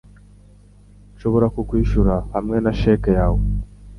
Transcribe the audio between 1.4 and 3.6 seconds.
kukwishura hamwe na cheque yawe